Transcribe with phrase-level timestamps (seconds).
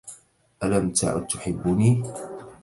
[0.63, 2.03] ألم تعد تحبّني؟